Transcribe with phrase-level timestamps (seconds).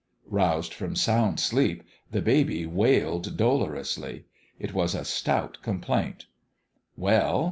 [0.31, 4.25] Roused from sound sleep, the baby wailed dolorously.
[4.57, 6.25] It was a stout complaint.
[6.97, 7.39] "Well?"